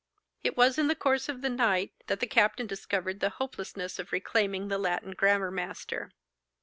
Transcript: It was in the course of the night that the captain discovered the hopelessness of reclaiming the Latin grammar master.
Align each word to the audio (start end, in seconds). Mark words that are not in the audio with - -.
It 0.43 0.57
was 0.57 0.79
in 0.79 0.87
the 0.87 0.95
course 0.95 1.29
of 1.29 1.41
the 1.43 1.49
night 1.51 1.91
that 2.07 2.19
the 2.19 2.25
captain 2.25 2.65
discovered 2.65 3.19
the 3.19 3.29
hopelessness 3.29 3.99
of 3.99 4.11
reclaiming 4.11 4.67
the 4.67 4.79
Latin 4.79 5.11
grammar 5.11 5.51
master. 5.51 6.11